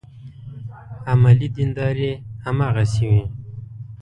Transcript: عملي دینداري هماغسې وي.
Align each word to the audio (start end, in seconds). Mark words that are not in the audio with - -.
عملي 1.11 1.47
دینداري 1.57 2.11
هماغسې 2.45 3.03
وي. 3.11 3.23